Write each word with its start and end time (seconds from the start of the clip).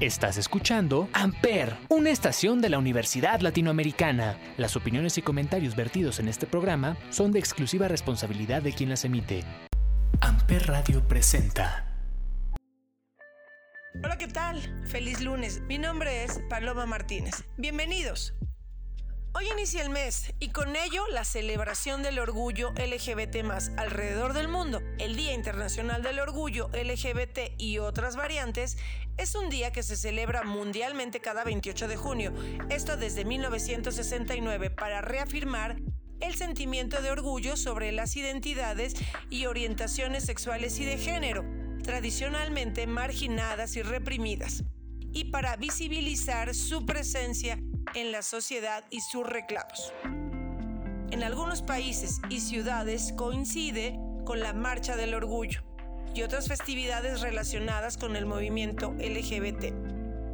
Estás 0.00 0.38
escuchando 0.38 1.10
Amper, 1.12 1.76
una 1.90 2.08
estación 2.08 2.62
de 2.62 2.70
la 2.70 2.78
Universidad 2.78 3.40
Latinoamericana. 3.40 4.38
Las 4.56 4.74
opiniones 4.74 5.18
y 5.18 5.22
comentarios 5.22 5.76
vertidos 5.76 6.20
en 6.20 6.28
este 6.28 6.46
programa 6.46 6.96
son 7.10 7.32
de 7.32 7.38
exclusiva 7.38 7.86
responsabilidad 7.86 8.62
de 8.62 8.72
quien 8.72 8.88
las 8.88 9.04
emite. 9.04 9.44
Amper 10.22 10.68
Radio 10.68 11.06
presenta. 11.06 11.86
Hola, 14.02 14.16
¿qué 14.16 14.28
tal? 14.28 14.62
Feliz 14.86 15.20
lunes. 15.20 15.60
Mi 15.68 15.76
nombre 15.76 16.24
es 16.24 16.40
Paloma 16.48 16.86
Martínez. 16.86 17.44
Bienvenidos. 17.58 18.32
Hoy 19.32 19.44
inicia 19.52 19.82
el 19.82 19.90
mes 19.90 20.32
y 20.40 20.48
con 20.48 20.74
ello 20.74 21.06
la 21.12 21.24
celebración 21.24 22.02
del 22.02 22.18
orgullo 22.18 22.72
LGBT 22.72 23.36
alrededor 23.76 24.32
del 24.32 24.48
mundo. 24.48 24.82
El 24.98 25.14
Día 25.14 25.34
Internacional 25.34 26.02
del 26.02 26.18
Orgullo 26.18 26.68
LGBT 26.72 27.52
y 27.56 27.78
otras 27.78 28.16
variantes 28.16 28.76
es 29.18 29.36
un 29.36 29.48
día 29.48 29.70
que 29.70 29.84
se 29.84 29.94
celebra 29.94 30.42
mundialmente 30.42 31.20
cada 31.20 31.44
28 31.44 31.86
de 31.86 31.96
junio, 31.96 32.32
esto 32.70 32.96
desde 32.96 33.24
1969 33.24 34.70
para 34.70 35.00
reafirmar 35.00 35.76
el 36.18 36.34
sentimiento 36.34 37.00
de 37.00 37.12
orgullo 37.12 37.56
sobre 37.56 37.92
las 37.92 38.16
identidades 38.16 38.94
y 39.30 39.46
orientaciones 39.46 40.24
sexuales 40.24 40.76
y 40.80 40.84
de 40.84 40.98
género, 40.98 41.44
tradicionalmente 41.84 42.88
marginadas 42.88 43.76
y 43.76 43.82
reprimidas, 43.82 44.64
y 45.12 45.26
para 45.26 45.54
visibilizar 45.54 46.52
su 46.52 46.84
presencia 46.84 47.60
en 47.94 48.12
la 48.12 48.22
sociedad 48.22 48.84
y 48.90 49.00
sus 49.00 49.26
reclamos. 49.26 49.92
En 51.10 51.22
algunos 51.24 51.62
países 51.62 52.20
y 52.28 52.40
ciudades 52.40 53.12
coincide 53.16 53.98
con 54.24 54.40
la 54.40 54.52
Marcha 54.52 54.96
del 54.96 55.14
Orgullo 55.14 55.62
y 56.14 56.22
otras 56.22 56.48
festividades 56.48 57.20
relacionadas 57.20 57.96
con 57.96 58.16
el 58.16 58.26
movimiento 58.26 58.92
LGBT. 58.92 59.64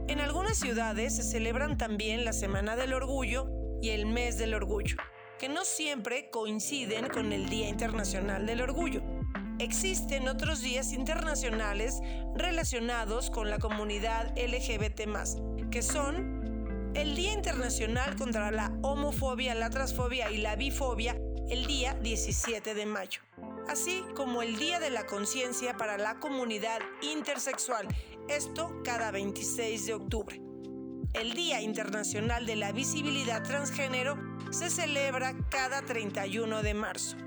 En 0.08 0.20
algunas 0.20 0.58
ciudades 0.58 1.16
se 1.16 1.22
celebran 1.22 1.78
también 1.78 2.24
la 2.24 2.32
Semana 2.32 2.76
del 2.76 2.92
Orgullo 2.92 3.48
y 3.82 3.90
el 3.90 4.06
Mes 4.06 4.38
del 4.38 4.54
Orgullo, 4.54 4.96
que 5.38 5.48
no 5.48 5.64
siempre 5.64 6.30
coinciden 6.30 7.08
con 7.08 7.32
el 7.32 7.48
Día 7.48 7.68
Internacional 7.68 8.46
del 8.46 8.60
Orgullo. 8.60 9.02
Existen 9.58 10.28
otros 10.28 10.60
días 10.60 10.92
internacionales 10.92 12.00
relacionados 12.34 13.30
con 13.30 13.48
la 13.48 13.58
comunidad 13.58 14.34
LGBT, 14.36 15.70
que 15.70 15.82
son 15.82 16.35
el 16.96 17.14
Día 17.14 17.34
Internacional 17.34 18.16
contra 18.16 18.50
la 18.50 18.72
Homofobia, 18.82 19.54
la 19.54 19.68
Transfobia 19.68 20.30
y 20.30 20.38
la 20.38 20.56
Bifobia 20.56 21.14
el 21.50 21.66
día 21.66 21.92
17 21.92 22.74
de 22.74 22.86
mayo, 22.86 23.20
así 23.68 24.02
como 24.16 24.40
el 24.40 24.56
Día 24.56 24.80
de 24.80 24.88
la 24.88 25.04
Conciencia 25.04 25.76
para 25.76 25.98
la 25.98 26.18
Comunidad 26.18 26.80
Intersexual, 27.02 27.86
esto 28.28 28.80
cada 28.82 29.10
26 29.10 29.86
de 29.86 29.94
octubre. 29.94 30.40
El 31.12 31.34
Día 31.34 31.60
Internacional 31.60 32.46
de 32.46 32.56
la 32.56 32.72
Visibilidad 32.72 33.42
Transgénero 33.42 34.16
se 34.50 34.70
celebra 34.70 35.36
cada 35.50 35.82
31 35.82 36.62
de 36.62 36.74
marzo. 36.74 37.18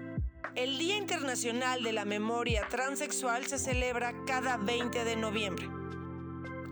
El 0.56 0.80
Día 0.80 0.98
Internacional 0.98 1.84
de 1.84 1.94
la 1.94 2.06
Memoria 2.06 2.68
Transexual 2.70 3.46
se 3.46 3.60
celebra 3.60 4.14
cada 4.26 4.58
20 4.58 5.06
de 5.06 5.16
noviembre 5.16 5.70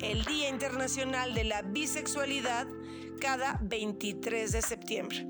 el 0.01 0.23
Día 0.25 0.49
Internacional 0.49 1.33
de 1.33 1.43
la 1.43 1.63
Bisexualidad 1.63 2.67
cada 3.19 3.59
23 3.61 4.51
de 4.51 4.61
septiembre. 4.61 5.27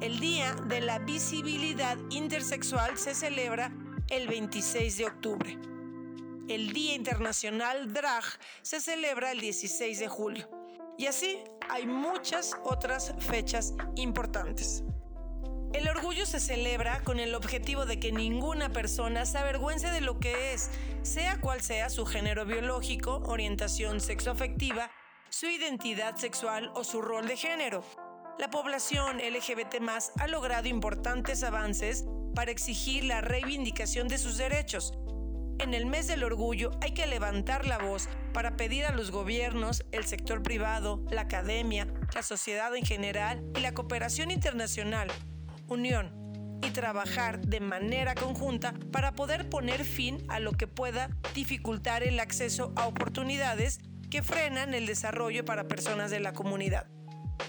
El 0.00 0.20
Día 0.20 0.54
de 0.68 0.80
la 0.80 0.98
Visibilidad 0.98 1.96
Intersexual 2.10 2.98
se 2.98 3.14
celebra 3.14 3.72
el 4.10 4.28
26 4.28 4.98
de 4.98 5.06
octubre. 5.06 5.58
El 6.48 6.72
Día 6.72 6.94
Internacional 6.94 7.92
Drag 7.92 8.24
se 8.62 8.80
celebra 8.80 9.32
el 9.32 9.40
16 9.40 9.98
de 9.98 10.08
julio. 10.08 10.50
Y 10.98 11.06
así 11.06 11.38
hay 11.68 11.86
muchas 11.86 12.54
otras 12.64 13.14
fechas 13.18 13.74
importantes. 13.96 14.84
El 15.72 15.88
orgullo 15.88 16.24
se 16.24 16.40
celebra 16.40 17.02
con 17.02 17.18
el 17.18 17.34
objetivo 17.34 17.84
de 17.84 17.98
que 17.98 18.12
ninguna 18.12 18.70
persona 18.70 19.26
se 19.26 19.38
avergüence 19.38 19.90
de 19.90 20.00
lo 20.00 20.18
que 20.18 20.54
es, 20.54 20.70
sea 21.02 21.40
cual 21.40 21.60
sea 21.60 21.90
su 21.90 22.06
género 22.06 22.46
biológico, 22.46 23.22
orientación 23.26 24.00
sexoafectiva, 24.00 24.90
su 25.30 25.46
identidad 25.46 26.16
sexual 26.16 26.70
o 26.74 26.84
su 26.84 27.02
rol 27.02 27.26
de 27.26 27.36
género. 27.36 27.84
La 28.38 28.50
población 28.50 29.18
LGBT 29.18 29.76
ha 30.18 30.28
logrado 30.28 30.68
importantes 30.68 31.42
avances 31.42 32.04
para 32.34 32.50
exigir 32.50 33.04
la 33.04 33.20
reivindicación 33.20 34.08
de 34.08 34.18
sus 34.18 34.36
derechos. 34.36 34.92
En 35.58 35.72
el 35.72 35.86
mes 35.86 36.06
del 36.06 36.22
orgullo 36.22 36.70
hay 36.82 36.92
que 36.92 37.06
levantar 37.06 37.66
la 37.66 37.78
voz 37.78 38.08
para 38.34 38.56
pedir 38.56 38.84
a 38.84 38.92
los 38.92 39.10
gobiernos, 39.10 39.84
el 39.90 40.04
sector 40.04 40.42
privado, 40.42 41.02
la 41.10 41.22
academia, 41.22 41.86
la 42.14 42.22
sociedad 42.22 42.76
en 42.76 42.84
general 42.84 43.42
y 43.56 43.60
la 43.60 43.72
cooperación 43.72 44.30
internacional 44.30 45.08
unión 45.68 46.12
y 46.62 46.70
trabajar 46.70 47.40
de 47.40 47.60
manera 47.60 48.14
conjunta 48.14 48.74
para 48.92 49.12
poder 49.12 49.48
poner 49.48 49.84
fin 49.84 50.24
a 50.28 50.40
lo 50.40 50.52
que 50.52 50.66
pueda 50.66 51.10
dificultar 51.34 52.02
el 52.02 52.18
acceso 52.20 52.72
a 52.76 52.86
oportunidades 52.86 53.80
que 54.10 54.22
frenan 54.22 54.74
el 54.74 54.86
desarrollo 54.86 55.44
para 55.44 55.68
personas 55.68 56.10
de 56.10 56.20
la 56.20 56.32
comunidad. 56.32 56.86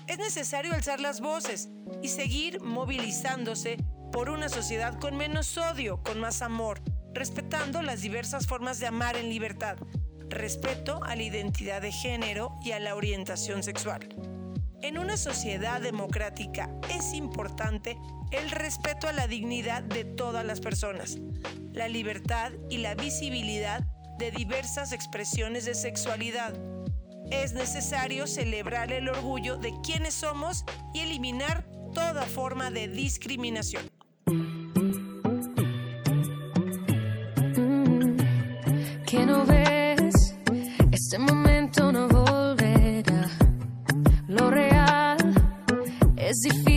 Es 0.07 0.17
necesario 0.17 0.73
alzar 0.73 0.99
las 0.99 1.21
voces 1.21 1.69
y 2.01 2.09
seguir 2.09 2.61
movilizándose 2.61 3.77
por 4.11 4.29
una 4.29 4.49
sociedad 4.49 4.99
con 4.99 5.15
menos 5.15 5.57
odio, 5.57 6.01
con 6.03 6.19
más 6.19 6.41
amor, 6.41 6.81
respetando 7.13 7.81
las 7.81 8.01
diversas 8.01 8.47
formas 8.47 8.79
de 8.79 8.87
amar 8.87 9.17
en 9.17 9.29
libertad, 9.29 9.77
respeto 10.29 11.03
a 11.03 11.15
la 11.15 11.23
identidad 11.23 11.81
de 11.81 11.91
género 11.91 12.57
y 12.63 12.71
a 12.71 12.79
la 12.79 12.95
orientación 12.95 13.63
sexual. 13.63 14.07
En 14.81 14.97
una 14.97 15.17
sociedad 15.17 15.81
democrática 15.81 16.69
es 16.89 17.13
importante 17.13 17.97
el 18.31 18.51
respeto 18.51 19.07
a 19.07 19.13
la 19.13 19.27
dignidad 19.27 19.81
de 19.81 20.05
todas 20.05 20.45
las 20.45 20.59
personas, 20.59 21.17
la 21.73 21.87
libertad 21.87 22.51
y 22.69 22.77
la 22.77 22.93
visibilidad 22.93 23.83
de 24.17 24.31
diversas 24.31 24.91
expresiones 24.91 25.65
de 25.65 25.75
sexualidad. 25.75 26.53
Es 27.31 27.53
necesario 27.53 28.27
celebrar 28.27 28.91
el 28.91 29.09
orgullo 29.09 29.57
de 29.57 29.73
quienes 29.81 30.13
somos 30.13 30.63
y 30.93 31.01
eliminar 31.01 31.65
toda 31.93 32.23
forma 32.23 32.69
de 32.71 32.87
discriminación. 32.87 33.83
¿Qué 39.05 39.25
no 39.25 39.45
ves? 39.45 40.35
Este 40.91 41.17
momento 41.19 41.91
no 41.91 42.07
es 46.29 46.41
difícil 46.41 46.76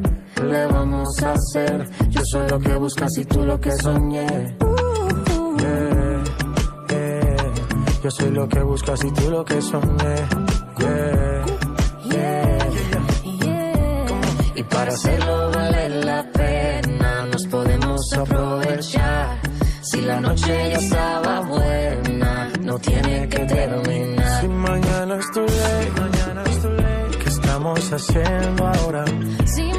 ¿qué 0.41 0.47
le 0.47 0.65
vamos 0.67 1.23
a 1.23 1.33
hacer? 1.33 1.89
Yo 2.09 2.21
soy 2.25 2.49
lo 2.49 2.59
que 2.59 2.75
buscas 2.75 3.17
y 3.17 3.25
tú 3.25 3.43
lo 3.45 3.59
que 3.59 3.71
soñé. 3.71 4.57
Yo 8.03 8.09
soy 8.09 8.31
lo 8.31 8.47
que 8.49 8.63
buscas 8.63 9.03
y 9.03 9.11
tú 9.11 9.29
lo 9.29 9.45
que 9.45 9.61
soñé. 9.61 10.15
Yeah, 10.79 11.45
yeah, 12.09 12.69
yeah. 14.55 14.67
para 14.69 14.91
hacerlo 14.91 15.51
vale 15.51 15.89
la 16.03 16.23
pena 16.31 17.25
nos 17.31 17.45
podemos 17.47 18.13
aprovechar. 18.13 19.39
Si 19.83 20.01
la 20.01 20.19
noche 20.19 20.71
ya 20.71 20.77
estaba 20.77 21.41
buena, 21.41 22.51
no 22.61 22.79
tiene 22.79 23.29
que 23.29 23.39
terminar. 23.39 24.41
Si 24.41 24.47
mañana 24.47 24.91
mañana 24.91 25.19
estoy 25.19 25.47
late, 26.77 27.17
¿qué 27.23 27.29
estamos 27.29 27.93
haciendo 27.93 28.67
ahora? 28.67 29.05
Si 29.45 29.71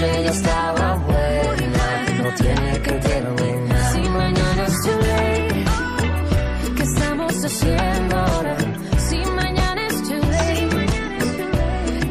noche 0.00 0.22
ya 0.24 0.30
estaba 0.30 0.94
buena, 0.96 1.86
no 2.22 2.34
tiene 2.34 2.80
que 2.82 2.92
terminar. 2.92 3.92
Si 3.92 4.00
mañana 4.08 4.64
es 4.66 4.82
too 4.82 4.98
late, 4.98 5.64
¿qué 6.76 6.82
estamos 6.82 7.44
haciendo 7.44 8.16
ahora? 8.16 8.56
Si 9.08 9.18
mañana 9.40 9.86
es 9.86 10.02
too 10.08 10.16
late, 10.16 10.86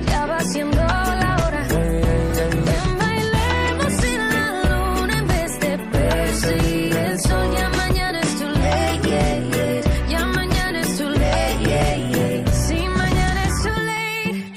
ya 0.08 0.26
va 0.26 0.40
siendo 0.42 0.78
la 0.78 1.36
hora. 1.44 1.66
Ven, 1.70 2.98
bailemos 3.00 4.04
en 4.04 4.30
la 4.34 4.46
luna 4.70 5.18
en 5.18 5.28
vez 5.28 5.60
de 5.60 5.78
perseguir 5.92 6.96
el 6.96 7.20
sol. 7.20 7.56
Ya 7.58 7.70
mañana 7.70 8.20
es 8.20 8.40
too 8.40 8.50
late, 8.50 9.10
yeah, 9.10 9.38
yeah. 9.50 10.08
ya 10.10 10.26
mañana 10.26 10.82
es 10.82 10.98
too 10.98 11.10
late. 11.10 11.60
Yeah, 11.66 11.96
yeah. 12.12 12.54
Si 12.54 12.88
mañana 12.88 13.44
es 13.46 13.64
too 13.64 13.80
late. 13.92 14.54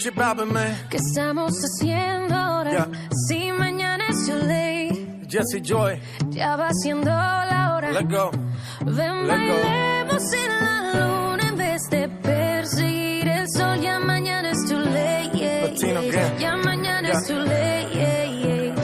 ¿qué 0.91 0.97
estamos 0.99 1.53
haciendo 1.65 2.02
Jesse 5.43 5.61
Joy, 5.63 6.01
ya 6.31 6.57
va 6.57 6.71
siendo 6.73 7.11
la 7.11 7.75
hora. 7.75 7.91
let 7.93 8.05
go. 8.09 8.31
Ven, 8.85 9.27
Let 9.27 9.49
go. 9.49 9.55
bailemos 9.63 10.33
en 10.33 10.49
la 10.49 10.93
luna 10.95 11.49
en 11.49 11.57
vez 11.57 11.83
de 11.91 12.09
perseguir 12.09 13.29
el 13.29 13.47
sol. 13.51 13.81
Ya 13.81 13.99
mañana 13.99 14.51
es 14.51 14.65
too 14.69 14.79
late, 14.79 15.31
yeah, 15.37 15.63
Latino 15.69 16.03
yeah. 16.03 16.39
Ya 16.39 16.57
mañana 16.57 17.09
Ya. 17.13 17.19
es 17.19 17.27
too 17.27 17.39
late, 17.39 17.89
yeah, 17.93 18.25
yeah. 18.25 18.77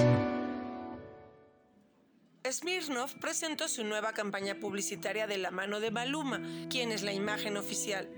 Smirnoff 2.50 3.14
presentó 3.20 3.68
su 3.68 3.84
nueva 3.84 4.12
campaña 4.12 4.54
publicitaria 4.58 5.26
de 5.26 5.38
la 5.38 5.50
mano 5.50 5.80
de 5.80 5.90
Maluma, 5.90 6.40
quien 6.70 6.90
es 6.92 7.02
la 7.02 7.12
imagen 7.12 7.56
oficial. 7.56 8.08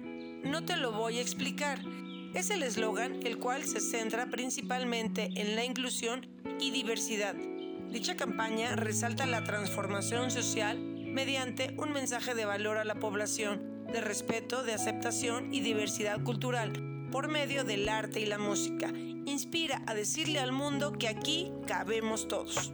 No 0.45 0.65
te 0.65 0.77
lo 0.77 0.93
voy 0.93 1.19
a 1.19 1.21
explicar. 1.21 1.81
Es 2.35 2.51
el 2.51 2.63
eslogan 2.63 3.21
el 3.27 3.39
cual 3.39 3.65
se 3.65 3.81
centra 3.81 4.27
principalmente 4.27 5.29
en 5.37 5.57
la 5.57 5.65
inclusión 5.65 6.27
y 6.61 6.71
diversidad. 6.71 7.35
Dicha 7.91 8.15
campaña 8.15 8.77
resalta 8.77 9.27
la 9.27 9.43
transformación 9.43 10.31
social 10.31 10.79
mediante 10.79 11.75
un 11.77 11.93
mensaje 11.93 12.37
de 12.37 12.45
valor 12.45 12.79
a 12.79 12.85
la 12.85 12.95
población, 12.95 13.85
de 13.93 14.01
respeto, 14.01 14.63
de 14.63 14.75
aceptación 14.75 15.53
y 15.53 15.61
diversidad 15.61 16.23
cultural, 16.23 16.73
por 17.11 17.27
medio 17.27 17.65
del 17.65 17.89
arte 17.89 18.21
y 18.21 18.27
la 18.27 18.39
música. 18.39 18.93
Inspira 19.27 19.83
a 19.89 19.95
decirle 19.95 20.39
al 20.39 20.53
mundo 20.53 20.93
que 20.93 21.09
aquí 21.09 21.51
cabemos 21.67 22.29
todos. 22.29 22.73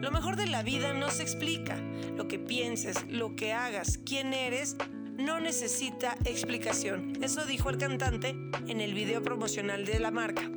Lo 0.00 0.10
mejor 0.10 0.36
de 0.36 0.46
la 0.46 0.62
vida 0.62 0.94
no 0.94 1.10
se 1.10 1.22
explica. 1.22 1.76
Lo 2.16 2.26
que 2.26 2.38
pienses, 2.38 3.04
lo 3.06 3.36
que 3.36 3.52
hagas, 3.52 3.98
quién 3.98 4.32
eres, 4.32 4.76
no 5.18 5.40
necesita 5.40 6.16
explicación. 6.24 7.22
Eso 7.22 7.44
dijo 7.44 7.68
el 7.68 7.76
cantante 7.76 8.30
en 8.66 8.80
el 8.80 8.94
video 8.94 9.22
promocional 9.22 9.84
de 9.84 10.00
la 10.00 10.10
marca. 10.10 10.50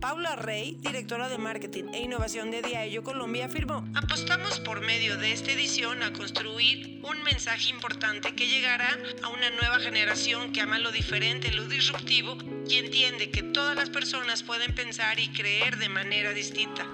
Paula 0.00 0.34
Rey, 0.34 0.78
directora 0.80 1.28
de 1.28 1.36
marketing 1.36 1.92
e 1.92 2.00
innovación 2.00 2.50
de 2.50 2.62
Diageo 2.62 3.04
Colombia, 3.04 3.44
afirmó: 3.44 3.86
Apostamos 3.94 4.58
por 4.60 4.80
medio 4.80 5.18
de 5.18 5.32
esta 5.32 5.52
edición 5.52 6.02
a 6.02 6.14
construir 6.14 7.00
un 7.02 7.22
mensaje 7.22 7.68
importante 7.68 8.34
que 8.34 8.48
llegará 8.48 8.98
a 9.22 9.28
una 9.28 9.50
nueva 9.50 9.78
generación 9.78 10.52
que 10.52 10.62
ama 10.62 10.78
lo 10.78 10.90
diferente, 10.90 11.52
lo 11.52 11.66
disruptivo 11.66 12.38
y 12.66 12.76
entiende 12.76 13.30
que 13.30 13.42
todas 13.42 13.76
las 13.76 13.90
personas 13.90 14.42
pueden 14.42 14.74
pensar 14.74 15.20
y 15.20 15.28
creer 15.28 15.76
de 15.76 15.90
manera 15.90 16.32
distinta. 16.32 16.86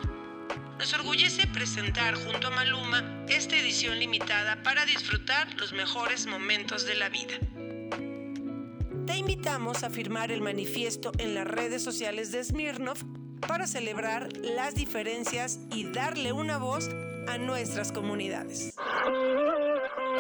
Nos 0.77 0.93
orgullece 0.93 1.47
presentar 1.47 2.17
junto 2.17 2.49
a 2.49 2.51
Maluma 2.51 3.25
esta 3.29 3.57
edición 3.57 4.01
limitada 4.01 4.65
para 4.65 4.85
disfrutar 4.85 5.55
los 5.61 5.73
mejores 5.73 6.27
momentos 6.27 6.85
de 6.85 6.97
la 6.97 7.09
vida. 7.09 7.39
Te 9.07 9.17
invitamos 9.17 9.85
a 9.85 9.91
firmar 9.91 10.33
el 10.33 10.41
manifiesto 10.41 11.13
en 11.19 11.35
las 11.35 11.47
redes 11.47 11.83
sociales 11.83 12.33
de 12.33 12.43
Smirnoff 12.43 13.05
para 13.47 13.69
celebrar 13.69 14.29
las 14.37 14.75
diferencias 14.75 15.61
y 15.73 15.85
darle 15.93 16.33
una 16.33 16.59
voz 16.59 16.91
a 17.29 17.39
nuestras 17.39 17.93
comunidades. 17.93 18.75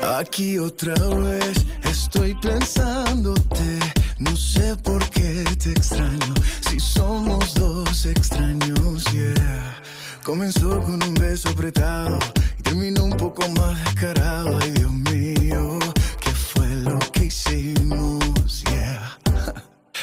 Aquí 0.02 0.58
otra 0.58 0.94
vez 0.94 1.66
estoy 1.84 2.34
pensándote. 2.36 3.78
No 4.18 4.36
sé 4.36 4.76
por 4.76 5.08
qué 5.10 5.44
te 5.62 5.72
extraño. 5.72 6.34
Si 6.68 6.78
somos 6.78 7.54
dos 7.54 8.06
extraños, 8.06 9.04
yeah. 9.12 9.82
Comenzó 10.22 10.80
con 10.82 11.02
un 11.02 11.14
beso 11.14 11.48
apretado 11.48 12.18
y 12.58 12.62
terminó 12.62 13.04
un 13.04 13.16
poco 13.16 13.48
más 13.50 13.84
descarado. 13.84 14.58
Ay, 14.60 14.70
Dios 14.70 14.92
mío, 14.92 15.78
¿qué 16.20 16.30
fue 16.30 16.68
lo 16.68 16.98
que 17.12 17.24
hicimos? 17.26 17.75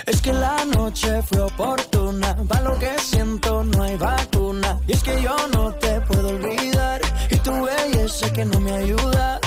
Es 0.06 0.22
que 0.22 0.34
la 0.34 0.66
noche 0.66 1.22
fue 1.22 1.40
oportuna, 1.42 2.36
para 2.48 2.62
lo 2.62 2.80
que 2.80 2.92
siento 3.00 3.64
no 3.64 3.84
hay 3.84 3.96
vacuna. 3.96 4.80
Y 4.88 4.94
es 4.94 5.04
que 5.04 5.22
yo 5.22 5.36
no 5.54 5.74
te 5.76 6.02
puedo 6.02 6.30
olvidar, 6.30 7.02
y 7.30 7.38
tu 7.38 7.54
belleza 7.64 8.32
que 8.34 8.44
no 8.44 8.60
me 8.60 8.74
ayuda. 8.74 9.40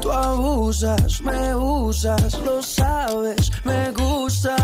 Tú 0.00 0.10
abusas, 0.10 1.20
me 1.20 1.54
usas, 1.54 2.38
lo 2.40 2.62
sabes, 2.62 3.52
me 3.64 3.90
gusta. 3.92 4.56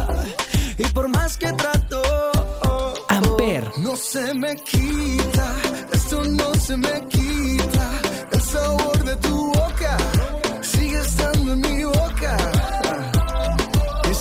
Y 0.78 0.84
por 0.84 1.08
más 1.08 1.36
que 1.36 1.52
trato, 1.52 2.02
Amper, 3.08 3.70
No 3.78 3.96
se 3.96 4.32
me 4.34 4.56
quita, 4.56 5.54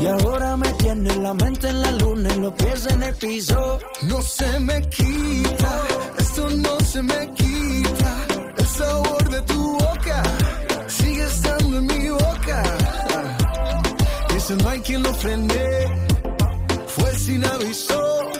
Y 0.00 0.06
ahora 0.06 0.56
me 0.56 0.72
tiene 0.74 1.14
la 1.16 1.34
mente 1.34 1.68
en 1.68 1.82
la 1.82 1.92
luna 1.92 2.34
y 2.34 2.40
los 2.40 2.54
pies 2.54 2.86
en 2.86 3.02
el 3.02 3.14
piso. 3.16 3.78
No 4.02 4.22
se 4.22 4.58
me 4.60 4.80
quita, 4.88 5.82
esto 6.18 6.48
no 6.48 6.80
se 6.80 7.02
me 7.02 7.30
quita. 7.34 8.12
El 8.56 8.66
sabor 8.66 9.28
de 9.28 9.42
tu 9.42 9.72
boca 9.72 10.22
sigue 10.86 11.22
estando 11.24 11.76
en 11.78 11.86
mi 11.86 12.08
boca. 12.08 12.62
Y 14.32 14.36
eso 14.36 14.56
no 14.56 14.68
hay 14.70 14.80
quien 14.80 15.02
lo 15.02 15.12
frene. 15.12 15.86
Fue 16.86 17.14
sin 17.18 17.44
aviso. 17.44 18.30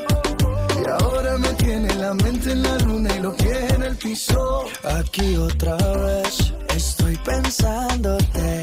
Y 0.82 0.88
ahora 0.88 1.36
me 1.36 1.48
tiene 1.54 1.94
la 1.96 2.14
mente 2.14 2.52
en 2.52 2.62
la 2.62 2.78
luna 2.78 3.14
y 3.14 3.20
los 3.20 3.34
pies 3.34 3.72
en 3.74 3.82
el 3.82 3.96
piso. 3.96 4.64
Aquí 4.98 5.36
otra 5.36 5.76
vez 5.76 6.54
estoy 6.74 7.16
pensándote. 7.18 8.62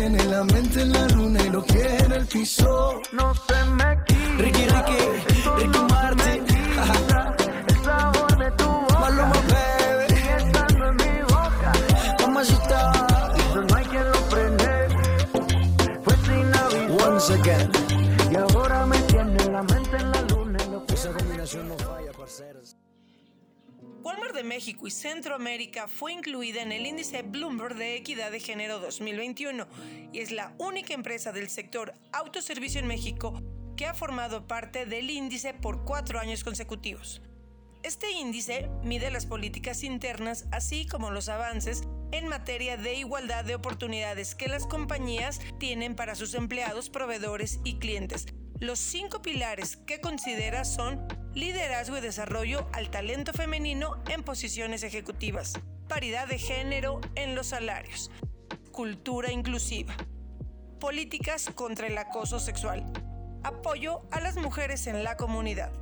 Tiene 0.00 0.24
la 0.24 0.42
mente 0.44 0.80
en 0.80 0.94
la 0.94 1.06
luna 1.08 1.42
y 1.44 1.50
lo 1.50 1.62
quiere 1.62 1.98
en 1.98 2.12
el 2.12 2.26
piso. 2.26 3.02
No 3.12 3.34
se 3.34 3.64
me 3.66 4.02
quita. 4.06 4.38
Ricky, 4.38 4.66
Ricky, 4.66 5.58
Ricky 5.58 5.89
Walmart 24.02 24.34
de 24.34 24.44
México 24.44 24.86
y 24.86 24.90
Centroamérica 24.90 25.86
fue 25.86 26.14
incluida 26.14 26.62
en 26.62 26.72
el 26.72 26.86
índice 26.86 27.20
Bloomberg 27.20 27.76
de 27.76 27.96
Equidad 27.96 28.30
de 28.30 28.40
Género 28.40 28.78
2021 28.78 29.66
y 30.10 30.20
es 30.20 30.30
la 30.30 30.54
única 30.56 30.94
empresa 30.94 31.32
del 31.32 31.50
sector 31.50 31.92
autoservicio 32.12 32.80
en 32.80 32.86
México 32.86 33.42
que 33.76 33.84
ha 33.84 33.92
formado 33.92 34.46
parte 34.46 34.86
del 34.86 35.10
índice 35.10 35.52
por 35.52 35.84
cuatro 35.84 36.18
años 36.18 36.44
consecutivos. 36.44 37.20
Este 37.82 38.10
índice 38.12 38.70
mide 38.82 39.10
las 39.10 39.26
políticas 39.26 39.84
internas 39.84 40.46
así 40.50 40.86
como 40.86 41.10
los 41.10 41.28
avances 41.28 41.82
en 42.12 42.26
materia 42.26 42.78
de 42.78 42.94
igualdad 42.94 43.44
de 43.44 43.54
oportunidades 43.54 44.34
que 44.34 44.48
las 44.48 44.66
compañías 44.66 45.40
tienen 45.58 45.94
para 45.94 46.14
sus 46.14 46.32
empleados, 46.32 46.88
proveedores 46.88 47.60
y 47.64 47.78
clientes. 47.78 48.26
Los 48.60 48.78
cinco 48.78 49.20
pilares 49.20 49.76
que 49.76 50.00
considera 50.00 50.64
son 50.64 51.06
liderazgo 51.34 51.98
y 51.98 52.00
desarrollo 52.00 52.66
al 52.72 52.90
talento 52.90 53.32
femenino 53.32 53.96
en 54.08 54.22
posiciones 54.22 54.82
ejecutivas, 54.82 55.54
paridad 55.88 56.26
de 56.28 56.38
género 56.38 57.00
en 57.14 57.34
los 57.34 57.48
salarios, 57.48 58.10
cultura 58.72 59.32
inclusiva, 59.32 59.94
políticas 60.78 61.50
contra 61.54 61.86
el 61.86 61.98
acoso 61.98 62.40
sexual, 62.40 62.84
apoyo 63.42 64.02
a 64.10 64.20
las 64.20 64.36
mujeres 64.36 64.86
en 64.86 65.04
la 65.04 65.16
comunidad. 65.16 65.72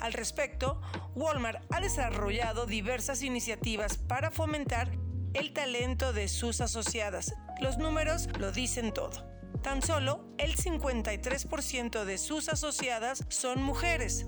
Al 0.00 0.12
respecto, 0.12 0.80
Walmart 1.14 1.64
ha 1.72 1.80
desarrollado 1.80 2.66
diversas 2.66 3.22
iniciativas 3.22 3.96
para 3.96 4.30
fomentar 4.30 4.90
el 5.34 5.52
talento 5.52 6.12
de 6.12 6.28
sus 6.28 6.60
asociadas. 6.60 7.34
Los 7.60 7.78
números 7.78 8.28
lo 8.38 8.52
dicen 8.52 8.92
todo. 8.92 9.34
Tan 9.62 9.82
solo 9.82 10.24
el 10.38 10.56
53% 10.56 12.04
de 12.04 12.18
sus 12.18 12.48
asociadas 12.48 13.24
son 13.28 13.62
mujeres. 13.62 14.24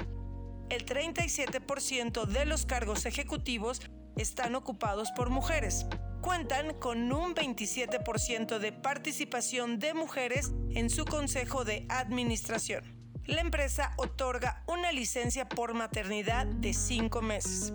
El 0.68 0.84
37% 0.84 2.26
de 2.26 2.44
los 2.44 2.66
cargos 2.66 3.06
ejecutivos 3.06 3.80
están 4.16 4.56
ocupados 4.56 5.12
por 5.12 5.30
mujeres. 5.30 5.86
Cuentan 6.22 6.74
con 6.74 7.12
un 7.12 7.36
27% 7.36 8.58
de 8.58 8.72
participación 8.72 9.78
de 9.78 9.94
mujeres 9.94 10.50
en 10.74 10.90
su 10.90 11.04
consejo 11.04 11.64
de 11.64 11.86
administración. 11.88 12.82
La 13.26 13.42
empresa 13.42 13.92
otorga 13.96 14.64
una 14.66 14.90
licencia 14.90 15.48
por 15.48 15.74
maternidad 15.74 16.46
de 16.46 16.74
5 16.74 17.22
meses. 17.22 17.72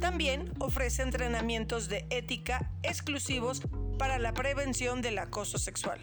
También 0.00 0.52
ofrece 0.58 1.02
entrenamientos 1.02 1.88
de 1.88 2.06
ética 2.10 2.72
exclusivos 2.82 3.62
para 3.98 4.18
la 4.18 4.34
prevención 4.34 5.00
del 5.00 5.18
acoso 5.18 5.58
sexual. 5.58 6.00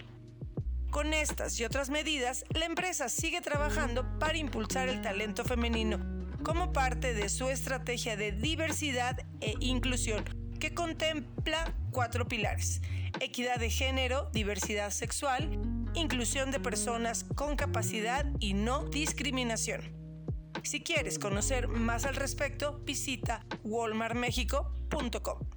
Con 0.97 1.13
estas 1.13 1.59
y 1.59 1.63
otras 1.63 1.91
medidas, 1.91 2.43
la 2.55 2.65
empresa 2.65 3.07
sigue 3.07 3.39
trabajando 3.39 4.17
para 4.17 4.39
impulsar 4.39 4.89
el 4.89 4.99
talento 4.99 5.45
femenino 5.45 5.99
como 6.41 6.73
parte 6.73 7.13
de 7.13 7.29
su 7.29 7.49
estrategia 7.49 8.17
de 8.17 8.31
diversidad 8.31 9.15
e 9.39 9.53
inclusión, 9.59 10.25
que 10.59 10.73
contempla 10.73 11.71
cuatro 11.91 12.27
pilares. 12.27 12.81
Equidad 13.19 13.59
de 13.59 13.69
género, 13.69 14.31
diversidad 14.33 14.89
sexual, 14.89 15.61
inclusión 15.93 16.49
de 16.49 16.59
personas 16.59 17.25
con 17.35 17.55
capacidad 17.57 18.25
y 18.39 18.55
no 18.55 18.85
discriminación. 18.85 19.81
Si 20.63 20.81
quieres 20.81 21.19
conocer 21.19 21.67
más 21.67 22.05
al 22.05 22.15
respecto, 22.15 22.79
visita 22.79 23.45
walmartmexico.com. 23.63 25.56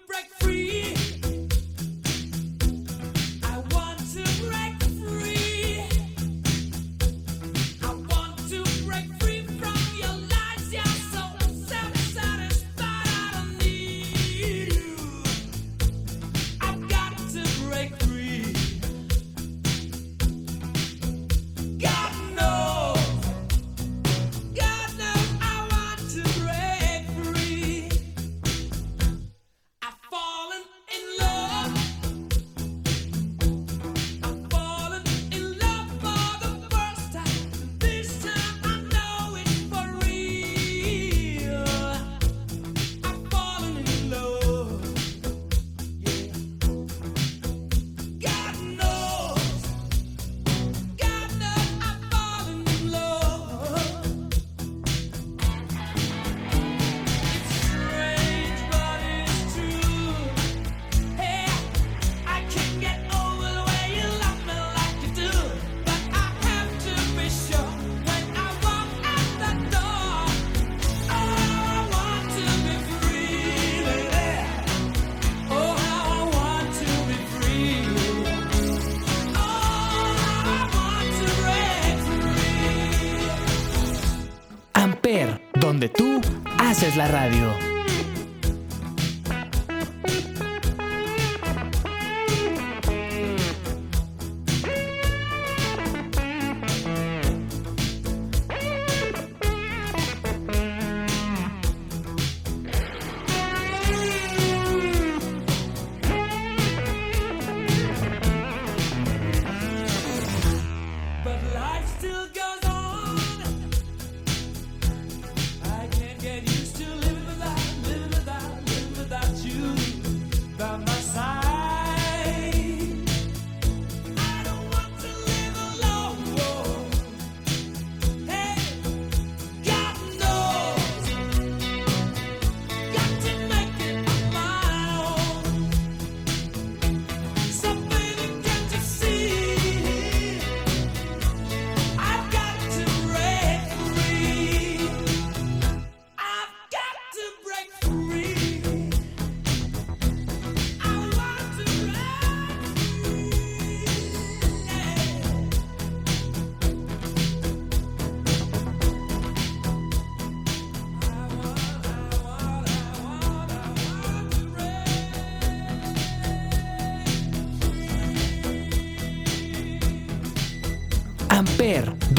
Haces 86.91 86.97
la 86.97 87.07
radio. 87.07 87.70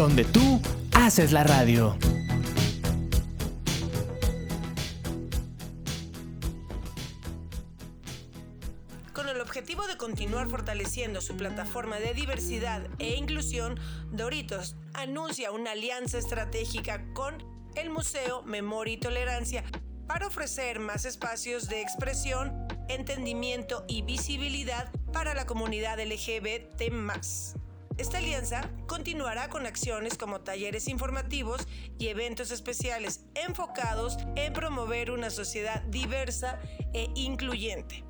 Donde 0.02 0.24
tú 0.24 0.60
haces 0.94 1.30
la 1.30 1.44
radio. 1.44 1.96
Con 9.12 9.28
el 9.28 9.40
objetivo 9.40 9.86
de 9.86 9.96
continuar 9.96 10.48
fortaleciendo 10.48 11.20
su 11.20 11.36
plataforma 11.36 12.00
de 12.00 12.14
diversidad 12.14 12.82
e 12.98 13.14
inclusión, 13.14 13.78
Doritos 14.10 14.74
anuncia 14.94 15.52
una 15.52 15.70
alianza 15.70 16.18
estratégica 16.18 17.04
con 17.14 17.36
el 17.76 17.88
Museo 17.88 18.42
Memoria 18.42 18.94
y 18.94 18.96
Tolerancia 18.96 19.62
para 20.08 20.26
ofrecer 20.26 20.80
más 20.80 21.04
espacios 21.04 21.68
de 21.68 21.80
expresión, 21.80 22.66
entendimiento 22.88 23.84
y 23.86 24.02
visibilidad 24.02 24.90
para 25.12 25.32
la 25.34 25.46
comunidad 25.46 26.00
LGBT+. 26.00 27.61
Esta 27.98 28.18
alianza 28.18 28.70
continuará 28.86 29.48
con 29.48 29.66
acciones 29.66 30.16
como 30.16 30.40
talleres 30.40 30.88
informativos 30.88 31.66
y 31.98 32.08
eventos 32.08 32.50
especiales 32.50 33.24
enfocados 33.34 34.16
en 34.34 34.52
promover 34.52 35.10
una 35.10 35.30
sociedad 35.30 35.82
diversa 35.82 36.58
e 36.94 37.10
incluyente. 37.14 38.04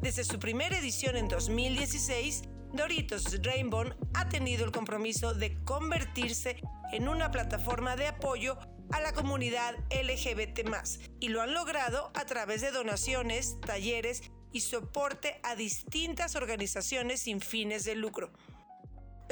Desde 0.00 0.24
su 0.24 0.40
primera 0.40 0.76
edición 0.76 1.16
en 1.16 1.28
2016, 1.28 2.42
Doritos 2.72 3.40
Rainbow 3.42 3.94
ha 4.14 4.28
tenido 4.28 4.64
el 4.64 4.72
compromiso 4.72 5.34
de 5.34 5.62
convertirse 5.62 6.60
en 6.92 7.08
una 7.08 7.30
plataforma 7.30 7.94
de 7.94 8.08
apoyo 8.08 8.58
a 8.90 9.00
la 9.00 9.12
comunidad 9.12 9.76
LGBT+, 9.90 10.68
y 11.20 11.28
lo 11.28 11.42
han 11.42 11.54
logrado 11.54 12.10
a 12.14 12.24
través 12.24 12.60
de 12.60 12.72
donaciones, 12.72 13.60
talleres 13.60 14.22
y 14.52 14.60
soporte 14.60 15.40
a 15.44 15.54
distintas 15.54 16.34
organizaciones 16.34 17.20
sin 17.20 17.40
fines 17.40 17.84
de 17.84 17.94
lucro. 17.94 18.32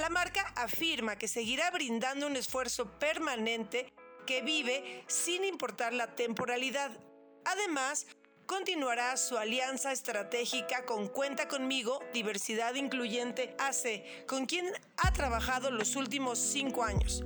La 0.01 0.09
marca 0.09 0.51
afirma 0.57 1.17
que 1.17 1.29
seguirá 1.29 1.71
brindando 1.71 2.27
un 2.27 2.35
esfuerzo 2.35 2.99
permanente 2.99 3.93
que 4.27 4.41
vive 4.41 5.05
sin 5.09 5.45
importar 5.45 5.93
la 5.93 6.15
temporalidad. 6.15 6.91
Además, 7.45 8.07
continuará 8.47 9.19
su 9.19 9.37
alianza 9.37 9.93
estratégica 9.93 10.87
con 10.87 11.09
Cuenta 11.09 11.49
conmigo, 11.49 12.01
Diversidad 12.15 12.77
Incluyente 12.77 13.55
AC, 13.59 14.27
con 14.27 14.47
quien 14.47 14.73
ha 14.97 15.13
trabajado 15.13 15.71
los 15.71 15.95
últimos 15.97 16.39
cinco 16.39 16.83
años. 16.83 17.23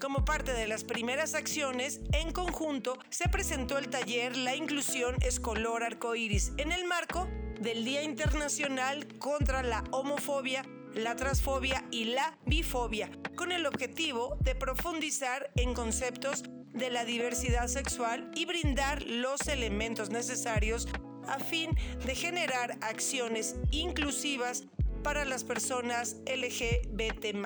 Como 0.00 0.24
parte 0.24 0.52
de 0.52 0.68
las 0.68 0.84
primeras 0.84 1.34
acciones, 1.34 2.02
en 2.12 2.30
conjunto 2.30 2.96
se 3.10 3.28
presentó 3.28 3.78
el 3.78 3.90
taller 3.90 4.36
La 4.36 4.54
Inclusión 4.54 5.16
Escolar 5.22 5.82
Arcoíris 5.82 6.52
en 6.56 6.70
el 6.70 6.84
marco 6.84 7.26
del 7.58 7.84
Día 7.84 8.04
Internacional 8.04 9.18
contra 9.18 9.64
la 9.64 9.82
Homofobia, 9.90 10.62
la 10.96 11.14
Transfobia 11.14 11.84
y 11.90 12.06
la 12.06 12.38
Bifobia, 12.46 13.10
con 13.36 13.52
el 13.52 13.66
objetivo 13.66 14.36
de 14.40 14.54
profundizar 14.54 15.50
en 15.56 15.74
conceptos 15.74 16.44
de 16.72 16.90
la 16.90 17.04
diversidad 17.04 17.68
sexual 17.68 18.30
y 18.34 18.46
brindar 18.46 19.02
los 19.02 19.46
elementos 19.46 20.10
necesarios 20.10 20.88
a 21.28 21.38
fin 21.38 21.70
de 22.04 22.14
generar 22.14 22.78
acciones 22.80 23.56
inclusivas 23.70 24.64
para 25.02 25.24
las 25.24 25.44
personas 25.44 26.16
LGBT+. 26.26 27.36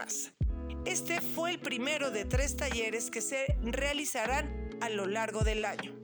Este 0.86 1.20
fue 1.20 1.50
el 1.50 1.58
primero 1.58 2.10
de 2.10 2.24
tres 2.24 2.56
talleres 2.56 3.10
que 3.10 3.20
se 3.20 3.58
realizarán 3.62 4.70
a 4.80 4.88
lo 4.88 5.06
largo 5.06 5.42
del 5.42 5.64
año. 5.64 5.99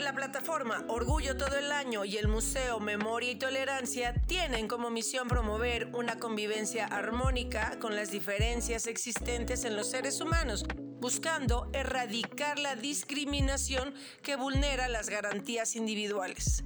La 0.00 0.14
plataforma 0.14 0.82
Orgullo 0.88 1.36
todo 1.36 1.58
el 1.58 1.70
año 1.70 2.06
y 2.06 2.16
el 2.16 2.26
Museo 2.26 2.80
Memoria 2.80 3.32
y 3.32 3.34
Tolerancia 3.34 4.14
tienen 4.26 4.66
como 4.66 4.88
misión 4.88 5.28
promover 5.28 5.90
una 5.94 6.18
convivencia 6.18 6.86
armónica 6.86 7.78
con 7.78 7.94
las 7.94 8.10
diferencias 8.10 8.86
existentes 8.86 9.64
en 9.66 9.76
los 9.76 9.90
seres 9.90 10.22
humanos, 10.22 10.64
buscando 11.00 11.68
erradicar 11.74 12.58
la 12.58 12.76
discriminación 12.76 13.92
que 14.22 14.36
vulnera 14.36 14.88
las 14.88 15.10
garantías 15.10 15.76
individuales. 15.76 16.64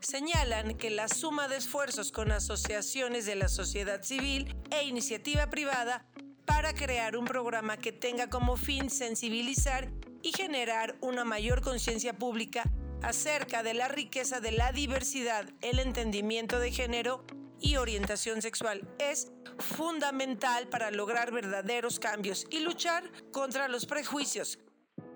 Señalan 0.00 0.74
que 0.78 0.88
la 0.88 1.08
suma 1.08 1.48
de 1.48 1.58
esfuerzos 1.58 2.10
con 2.10 2.32
asociaciones 2.32 3.26
de 3.26 3.36
la 3.36 3.48
sociedad 3.48 4.02
civil 4.02 4.56
e 4.70 4.84
iniciativa 4.84 5.50
privada 5.50 6.06
para 6.46 6.72
crear 6.72 7.18
un 7.18 7.26
programa 7.26 7.76
que 7.76 7.92
tenga 7.92 8.30
como 8.30 8.56
fin 8.56 8.88
sensibilizar 8.88 9.90
y 10.22 10.32
generar 10.32 10.96
una 11.00 11.24
mayor 11.24 11.60
conciencia 11.60 12.12
pública 12.12 12.64
acerca 13.02 13.62
de 13.62 13.74
la 13.74 13.88
riqueza 13.88 14.40
de 14.40 14.52
la 14.52 14.72
diversidad, 14.72 15.46
el 15.60 15.78
entendimiento 15.78 16.58
de 16.58 16.70
género 16.70 17.24
y 17.60 17.76
orientación 17.76 18.42
sexual 18.42 18.88
es 18.98 19.30
fundamental 19.58 20.68
para 20.68 20.90
lograr 20.90 21.32
verdaderos 21.32 21.98
cambios 21.98 22.46
y 22.50 22.60
luchar 22.60 23.10
contra 23.30 23.68
los 23.68 23.86
prejuicios, 23.86 24.58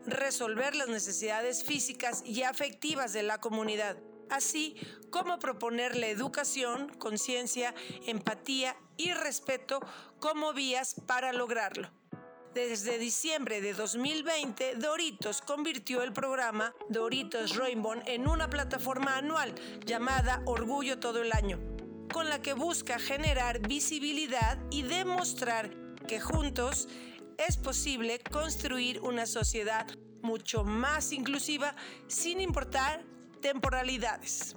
resolver 0.06 0.74
las 0.74 0.88
necesidades 0.88 1.64
físicas 1.64 2.22
y 2.24 2.42
afectivas 2.42 3.12
de 3.12 3.24
la 3.24 3.38
comunidad, 3.38 3.96
así 4.30 4.76
como 5.10 5.38
proponer 5.38 5.96
la 5.96 6.08
educación, 6.08 6.88
conciencia, 6.98 7.74
empatía 8.06 8.76
y 8.96 9.12
respeto 9.12 9.80
como 10.20 10.52
vías 10.52 10.94
para 11.06 11.32
lograrlo. 11.32 11.90
Desde 12.56 12.98
diciembre 12.98 13.60
de 13.60 13.74
2020, 13.74 14.76
Doritos 14.76 15.42
convirtió 15.42 16.02
el 16.02 16.14
programa 16.14 16.74
Doritos 16.88 17.54
Rainbow 17.54 18.00
en 18.06 18.26
una 18.26 18.48
plataforma 18.48 19.18
anual 19.18 19.54
llamada 19.84 20.40
Orgullo 20.46 20.98
todo 20.98 21.20
el 21.20 21.32
año, 21.32 21.60
con 22.10 22.30
la 22.30 22.40
que 22.40 22.54
busca 22.54 22.98
generar 22.98 23.58
visibilidad 23.68 24.58
y 24.70 24.84
demostrar 24.84 25.70
que 26.08 26.18
juntos 26.18 26.88
es 27.36 27.58
posible 27.58 28.20
construir 28.20 29.02
una 29.02 29.26
sociedad 29.26 29.86
mucho 30.22 30.64
más 30.64 31.12
inclusiva 31.12 31.76
sin 32.06 32.40
importar 32.40 33.04
temporalidades. 33.42 34.56